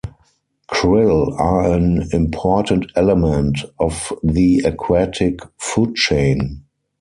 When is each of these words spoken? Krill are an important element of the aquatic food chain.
Krill 0.67 1.39
are 1.39 1.71
an 1.73 2.09
important 2.11 2.91
element 2.95 3.59
of 3.79 4.11
the 4.23 4.57
aquatic 4.65 5.41
food 5.59 5.93
chain. 5.93 6.63